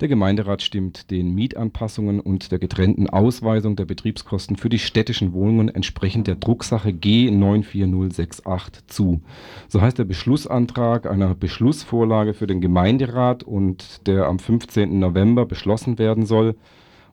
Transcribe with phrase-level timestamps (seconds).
[0.00, 5.70] Der Gemeinderat stimmt den Mietanpassungen und der getrennten Ausweisung der Betriebskosten für die städtischen Wohnungen
[5.70, 9.22] entsprechend der Drucksache G94068 zu.
[9.68, 14.98] So heißt der Beschlussantrag einer Beschlussvorlage für den Gemeinderat und der am 15.
[14.98, 16.56] November beschlossen werden soll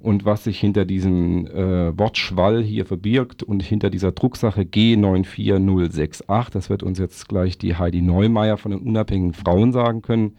[0.04, 6.70] und was sich hinter diesem äh, Wortschwall hier verbirgt und hinter dieser Drucksache G94068, das
[6.70, 10.36] wird uns jetzt gleich die Heidi Neumeier von den unabhängigen Frauen sagen können.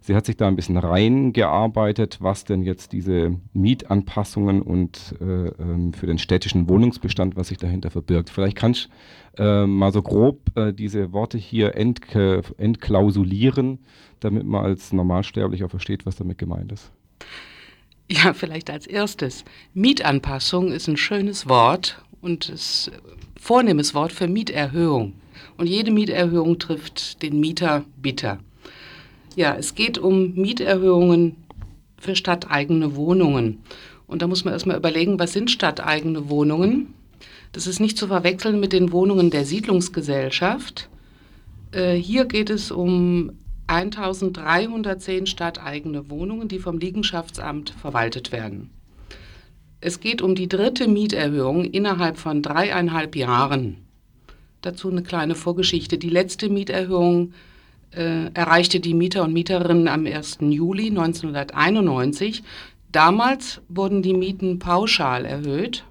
[0.00, 5.92] Sie hat sich da ein bisschen reingearbeitet, was denn jetzt diese Mietanpassungen und äh, ähm,
[5.92, 8.30] für den städtischen Wohnungsbestand, was sich dahinter verbirgt.
[8.30, 8.88] Vielleicht kannst
[9.36, 13.78] du äh, mal so grob äh, diese Worte hier ent, entklausulieren,
[14.20, 16.90] damit man als Normalsterblicher versteht, was damit gemeint ist.
[18.08, 19.44] Ja, vielleicht als erstes.
[19.74, 22.58] Mietanpassung ist ein schönes Wort und ein
[23.38, 25.14] vornehmes Wort für Mieterhöhung.
[25.56, 28.38] Und jede Mieterhöhung trifft den Mieter bitter.
[29.36, 31.36] Ja, es geht um Mieterhöhungen
[31.98, 33.58] für stadteigene Wohnungen.
[34.06, 36.94] Und da muss man erstmal überlegen, was sind stadteigene Wohnungen?
[37.52, 40.88] Das ist nicht zu verwechseln mit den Wohnungen der Siedlungsgesellschaft.
[41.72, 43.32] Äh, hier geht es um
[43.66, 48.70] 1310 stadteigene Wohnungen, die vom Liegenschaftsamt verwaltet werden.
[49.82, 53.76] Es geht um die dritte Mieterhöhung innerhalb von dreieinhalb Jahren.
[54.62, 55.98] Dazu eine kleine Vorgeschichte.
[55.98, 57.34] Die letzte Mieterhöhung
[57.92, 60.38] äh, erreichte die Mieter und Mieterinnen am 1.
[60.40, 62.42] Juli 1991.
[62.92, 65.84] Damals wurden die Mieten pauschal erhöht,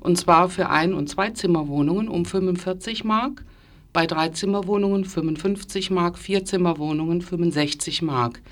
[0.00, 3.44] und zwar für Ein- und Zweizimmerwohnungen um 45 Mark
[3.94, 8.42] bei Dreizimmerwohnungen 55 Mark, Vierzimmerwohnungen 65 Mark.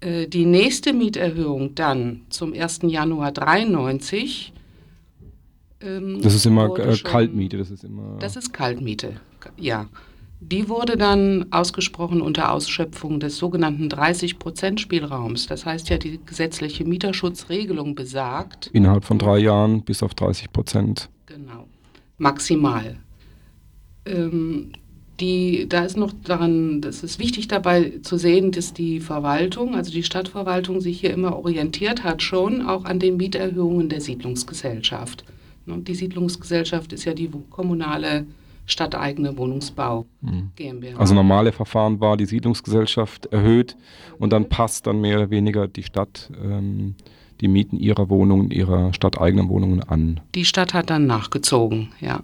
[0.00, 2.80] Äh, die nächste Mieterhöhung dann zum 1.
[2.82, 4.52] Januar 93.
[5.80, 8.16] Ähm, das ist immer äh, Kaltmiete, das ist immer.
[8.18, 9.20] Das ist Kaltmiete,
[9.56, 9.86] ja.
[10.52, 15.46] Die wurde dann ausgesprochen unter Ausschöpfung des sogenannten 30-Prozent-Spielraums.
[15.46, 18.68] Das heißt ja, die gesetzliche Mieterschutzregelung besagt.
[18.72, 21.08] Innerhalb von drei Jahren bis auf 30 Prozent.
[21.26, 21.66] Genau.
[22.18, 22.98] Maximal
[24.06, 24.72] ähm,
[25.20, 29.92] die, da ist noch daran, das ist wichtig dabei zu sehen, dass die Verwaltung, also
[29.92, 35.24] die Stadtverwaltung, sich hier immer orientiert hat, schon auch an den Mieterhöhungen der Siedlungsgesellschaft.
[35.66, 38.26] Und ne, die Siedlungsgesellschaft ist ja die kommunale
[38.66, 40.50] stadteigene Wohnungsbau mhm.
[40.56, 40.98] GmbH.
[40.98, 43.76] Also normale Verfahren war, die Siedlungsgesellschaft erhöht
[44.18, 46.94] und dann passt dann mehr oder weniger die Stadt ähm,
[47.40, 50.20] die Mieten ihrer Wohnungen, ihrer stadteigenen Wohnungen an.
[50.34, 52.20] Die Stadt hat dann nachgezogen, ja.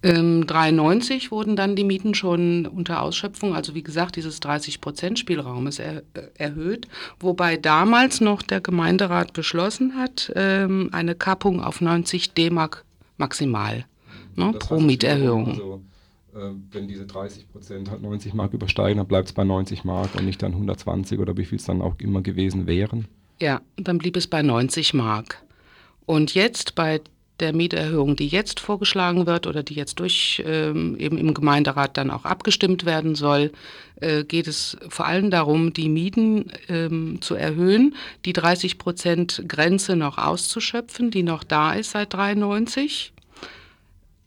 [0.00, 6.02] Ähm, 93 wurden dann die Mieten schon unter Ausschöpfung, also wie gesagt, dieses 30-Prozent-Spielraumes er,
[6.14, 6.86] äh, erhöht,
[7.18, 12.84] wobei damals noch der Gemeinderat beschlossen hat, ähm, eine Kappung auf 90 D-Mark
[13.16, 13.86] maximal
[14.38, 15.48] ne, pro Mieterhöhung.
[15.48, 15.82] Also,
[16.34, 20.14] äh, wenn diese 30 Prozent halt 90 Mark übersteigen, dann bleibt es bei 90 Mark
[20.14, 23.06] und nicht dann 120 oder wie viel es dann auch immer gewesen wären.
[23.40, 25.42] Ja, dann blieb es bei 90 Mark.
[26.06, 27.00] Und jetzt bei
[27.40, 32.10] der Mieterhöhung, die jetzt vorgeschlagen wird oder die jetzt durch ähm, eben im Gemeinderat dann
[32.10, 33.52] auch abgestimmt werden soll,
[34.00, 37.94] äh, geht es vor allem darum, die Mieten ähm, zu erhöhen,
[38.24, 43.12] die 30 Prozent Grenze noch auszuschöpfen, die noch da ist seit 93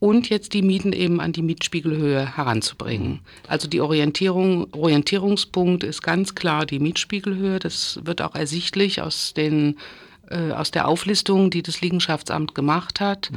[0.02, 3.20] und jetzt die Mieten eben an die Mietspiegelhöhe heranzubringen.
[3.46, 7.60] Also die Orientierung, Orientierungspunkt ist ganz klar die Mietspiegelhöhe.
[7.60, 9.76] Das wird auch ersichtlich aus den
[10.28, 13.30] äh, aus der Auflistung, die das Liegenschaftsamt gemacht hat.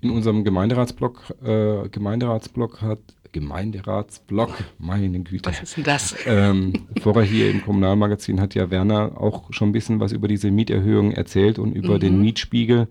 [0.00, 3.00] In unserem Gemeinderatsblock, äh, Gemeinderatsblock hat
[3.32, 5.50] Gemeinderatsblock, meine Güte.
[5.50, 6.16] Was ist denn das?
[6.24, 6.72] Ähm,
[7.02, 11.12] vorher hier im Kommunalmagazin hat ja Werner auch schon ein bisschen was über diese Mieterhöhung
[11.12, 12.00] erzählt und über mhm.
[12.00, 12.88] den Mietspiegel.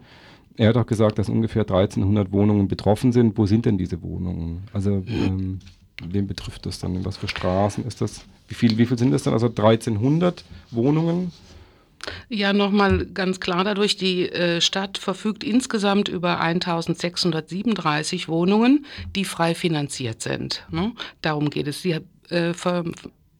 [0.57, 3.37] Er hat auch gesagt, dass ungefähr 1300 Wohnungen betroffen sind.
[3.37, 4.63] Wo sind denn diese Wohnungen?
[4.73, 5.59] Also ähm,
[6.03, 7.03] wen betrifft das dann?
[7.03, 8.25] Was für Straßen ist das?
[8.47, 9.33] Wie viel, wie viel sind das dann?
[9.33, 11.31] Also 1300 Wohnungen?
[12.29, 19.55] Ja, nochmal ganz klar dadurch, die äh, Stadt verfügt insgesamt über 1637 Wohnungen, die frei
[19.55, 20.65] finanziert sind.
[20.69, 20.91] Ne?
[21.21, 21.81] Darum geht es.
[21.81, 21.99] Sie
[22.29, 22.53] äh,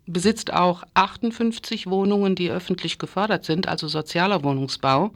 [0.08, 5.12] besitzt auch 58 Wohnungen, die öffentlich gefördert sind, also sozialer Wohnungsbau.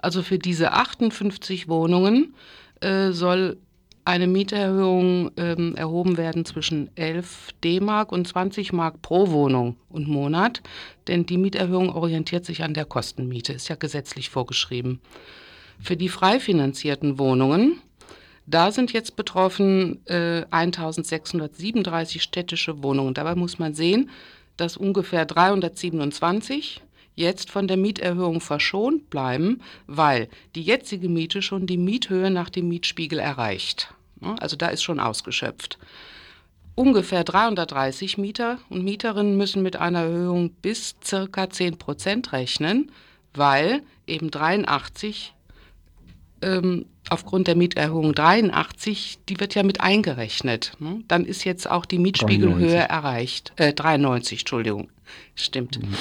[0.00, 2.34] Also für diese 58 Wohnungen
[2.80, 3.58] äh, soll
[4.04, 10.62] eine Mieterhöhung ähm, erhoben werden zwischen 11 D-Mark und 20 Mark pro Wohnung und Monat,
[11.06, 15.00] denn die Mieterhöhung orientiert sich an der Kostenmiete, ist ja gesetzlich vorgeschrieben.
[15.78, 17.80] Für die frei finanzierten Wohnungen,
[18.46, 23.14] da sind jetzt betroffen äh, 1637 städtische Wohnungen.
[23.14, 24.10] Dabei muss man sehen,
[24.56, 26.82] dass ungefähr 327
[27.20, 32.68] jetzt von der Mieterhöhung verschont bleiben, weil die jetzige Miete schon die Miethöhe nach dem
[32.68, 33.94] Mietspiegel erreicht.
[34.20, 34.34] Ne?
[34.40, 35.78] Also da ist schon ausgeschöpft.
[36.74, 42.90] ungefähr 330 Mieter und Mieterinnen müssen mit einer Erhöhung bis circa 10 Prozent rechnen,
[43.34, 45.34] weil eben 83
[46.42, 50.72] ähm, aufgrund der Mieterhöhung 83, die wird ja mit eingerechnet.
[50.78, 51.02] Ne?
[51.08, 52.90] Dann ist jetzt auch die Mietspiegelhöhe 93.
[52.90, 53.52] erreicht.
[53.56, 54.88] Äh, 93, Entschuldigung.
[55.34, 55.82] Stimmt.
[55.82, 55.94] Mhm.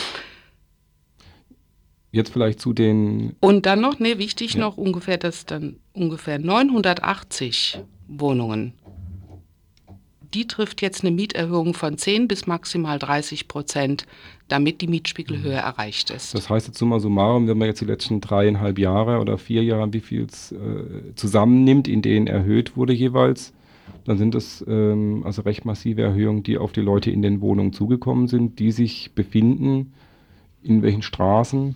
[2.11, 3.35] Jetzt vielleicht zu den.
[3.39, 4.61] Und dann noch, ne, wichtig ja.
[4.61, 8.73] noch ungefähr, dass dann ungefähr 980 Wohnungen
[10.33, 14.05] die trifft jetzt eine Mieterhöhung von 10 bis maximal 30 Prozent,
[14.47, 15.57] damit die Mietspiegelhöhe mhm.
[15.57, 16.33] erreicht ist.
[16.33, 19.91] Das heißt jetzt summa summarum, wenn man jetzt die letzten dreieinhalb Jahre oder vier Jahre,
[19.93, 23.53] wie viel es äh, zusammennimmt, in denen erhöht wurde jeweils,
[24.05, 27.73] dann sind das ähm, also recht massive Erhöhungen, die auf die Leute in den Wohnungen
[27.73, 29.93] zugekommen sind, die sich befinden,
[30.61, 31.75] in welchen Straßen.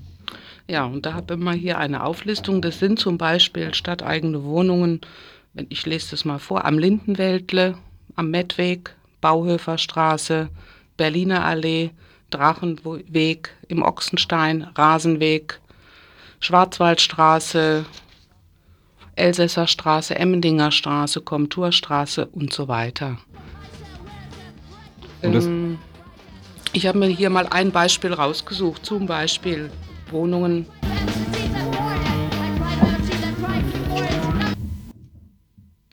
[0.68, 2.62] Ja, und da habe ich mal hier eine Auflistung.
[2.62, 5.02] Das sind zum Beispiel stadteigene Wohnungen,
[5.54, 7.78] wenn ich lese das mal vor, am Lindenwäldle,
[8.16, 10.50] am Mettweg, Bauhöferstraße,
[10.98, 11.92] Berliner Allee,
[12.30, 15.60] Drachenweg, im Ochsenstein, Rasenweg,
[16.40, 17.86] Schwarzwaldstraße,
[19.16, 23.20] Elsässer Straße, Emmendinger Straße, Komturstraße und so weiter.
[25.22, 25.78] Ähm,
[26.74, 29.70] ich habe mir hier mal ein Beispiel rausgesucht, zum Beispiel
[30.14, 30.66] Wohnungen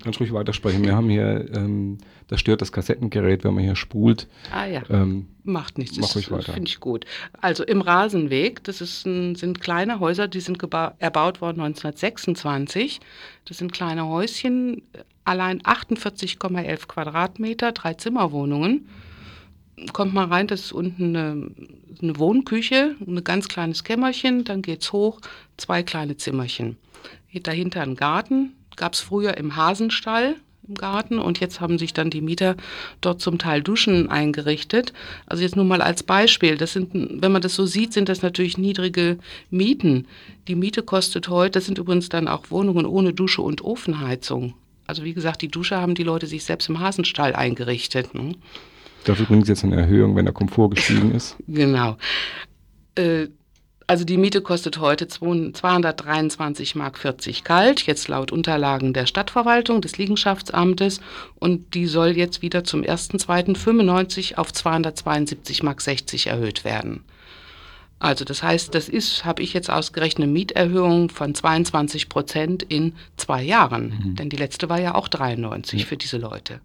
[0.02, 0.82] Ganz ruhig weitersprechen.
[0.82, 4.28] Wir haben hier, ähm, das stört das Kassettengerät, wenn man hier spult.
[4.50, 5.98] Ah ja, ähm, macht nichts.
[5.98, 6.54] Mach ruhig weiter.
[6.54, 7.04] Finde ich gut.
[7.40, 13.00] Also im Rasenweg, das ein, sind kleine Häuser, die sind erbaut worden 1926.
[13.44, 14.82] Das sind kleine Häuschen,
[15.24, 18.88] allein 48,11 Quadratmeter, drei Zimmerwohnungen.
[19.92, 21.50] Kommt mal rein, das ist unten eine,
[22.02, 25.20] eine Wohnküche, ein ganz kleines Kämmerchen, dann geht es hoch,
[25.56, 26.76] zwei kleine Zimmerchen.
[27.32, 32.10] Dahinter ein Garten, gab es früher im Hasenstall im Garten und jetzt haben sich dann
[32.10, 32.56] die Mieter
[33.00, 34.92] dort zum Teil Duschen eingerichtet.
[35.26, 38.22] Also jetzt nur mal als Beispiel, das sind, wenn man das so sieht, sind das
[38.22, 39.18] natürlich niedrige
[39.50, 40.06] Mieten.
[40.48, 44.54] Die Miete kostet heute, das sind übrigens dann auch Wohnungen ohne Dusche und Ofenheizung.
[44.86, 48.14] Also wie gesagt, die Dusche haben die Leute sich selbst im Hasenstall eingerichtet.
[48.14, 48.34] Ne?
[49.04, 51.36] Das übrigens jetzt eine Erhöhung, wenn der Komfort gestiegen ist.
[51.48, 51.96] genau.
[52.94, 53.28] Äh,
[53.90, 59.98] also die Miete kostet heute 223 Mark 40 kalt, jetzt laut Unterlagen der Stadtverwaltung des
[59.98, 61.00] Liegenschaftsamtes
[61.40, 67.02] und die soll jetzt wieder zum 1.2.95 auf 272 Mark 60 erhöht werden.
[67.98, 72.94] Also das heißt, das ist, habe ich jetzt ausgerechnet, eine Mieterhöhung von 22 Prozent in
[73.16, 73.88] zwei Jahren.
[73.88, 74.14] Mhm.
[74.14, 75.86] Denn die letzte war ja auch 93 ja.
[75.86, 76.60] für diese Leute.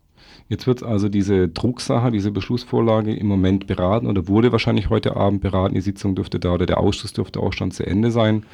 [0.47, 5.41] Jetzt wird also diese Drucksache, diese Beschlussvorlage im Moment beraten oder wurde wahrscheinlich heute Abend
[5.41, 5.73] beraten.
[5.73, 8.45] Die Sitzung dürfte da oder der Ausschuss dürfte auch schon zu Ende sein.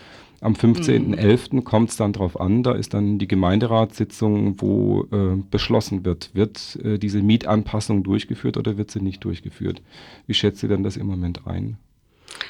[0.42, 1.56] Am 15.11.
[1.56, 1.64] Mhm.
[1.64, 6.80] kommt es dann darauf an, da ist dann die Gemeinderatssitzung, wo äh, beschlossen wird, wird
[6.84, 9.84] äh, diese Mietanpassung durchgeführt oder wird sie nicht durchgeführt?
[10.26, 11.78] Wie schätzt ihr denn das im Moment ein?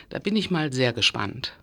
[0.07, 1.57] Da bin ich mal sehr gespannt.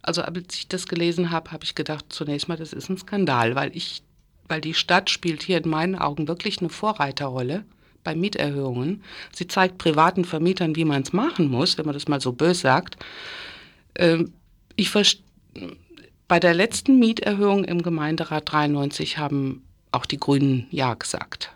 [0.00, 3.54] Also als ich das gelesen habe, habe ich gedacht, zunächst mal, das ist ein Skandal,
[3.54, 4.02] weil ich
[4.48, 7.64] weil die Stadt spielt hier in meinen Augen wirklich eine Vorreiterrolle
[8.02, 9.02] bei Mieterhöhungen.
[9.32, 12.60] Sie zeigt privaten Vermietern, wie man es machen muss, wenn man das mal so bös
[12.60, 12.96] sagt.
[13.96, 14.32] Ähm,
[14.76, 14.90] ich
[16.28, 19.62] bei der letzten Mieterhöhung im Gemeinderat 93 haben
[19.92, 21.52] auch die Grünen Ja gesagt.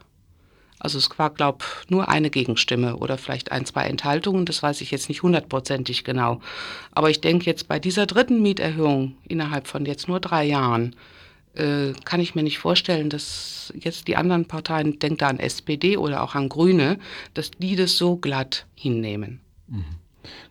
[0.79, 4.81] Also es war, glaube ich, nur eine Gegenstimme oder vielleicht ein, zwei Enthaltungen, das weiß
[4.81, 6.41] ich jetzt nicht hundertprozentig genau.
[6.93, 10.95] Aber ich denke jetzt bei dieser dritten Mieterhöhung innerhalb von jetzt nur drei Jahren,
[11.59, 15.97] äh, kann ich mir nicht vorstellen, dass jetzt die anderen Parteien, denkt da an SPD
[15.97, 16.99] oder auch an Grüne,
[17.35, 19.41] dass die das so glatt hinnehmen.
[19.69, 19.85] Mhm.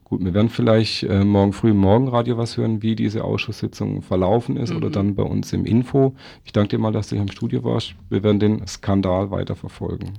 [0.04, 4.56] Gut, wir werden vielleicht äh, morgen früh im Morgenradio was hören, wie diese Ausschusssitzung verlaufen
[4.56, 4.78] ist mhm.
[4.78, 6.16] oder dann bei uns im Info.
[6.46, 7.96] Ich danke dir mal, dass du hier im Studio warst.
[8.10, 10.14] Wir werden den Skandal weiter verfolgen.